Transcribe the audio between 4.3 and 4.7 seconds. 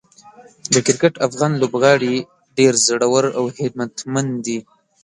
دي.